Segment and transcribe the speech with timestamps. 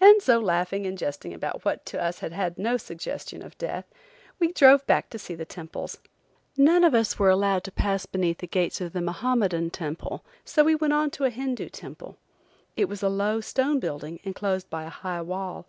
[0.00, 3.84] And so laughing and jesting about what had to us no suggestion of death,
[4.40, 5.98] we drove back to see the temples.
[6.56, 10.64] None of us were permitted to pass beneath the gate of the Mahommedan temple, so
[10.64, 12.16] we went on to a Hindoo temple.
[12.76, 15.68] It was a low stone building, enclosed by a high wall.